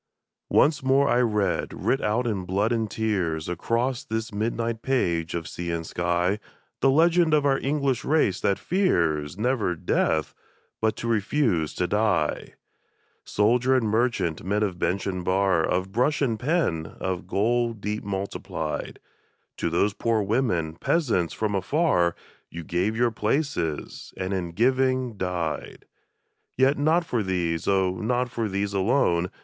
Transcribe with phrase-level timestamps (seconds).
[0.49, 5.47] Once more I read, writ out in blood and tears, Across this midnight page of
[5.47, 6.39] sea and sky,
[6.79, 10.33] The legend of our English race that fears, never death,
[10.81, 12.55] but to refuse to die!
[13.25, 15.63] Soldier and merchant, men of bench and bar.
[15.63, 18.97] Of brush and pen, of gold deep multiplied,
[19.57, 22.15] To those poor women, peasants from afar.
[22.49, 25.85] You gave your places, and in giving died!
[26.57, 29.29] Yet not for these, oh, not for these alone.